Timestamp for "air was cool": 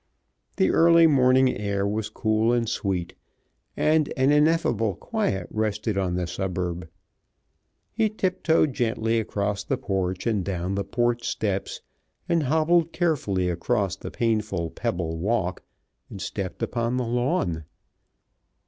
1.55-2.51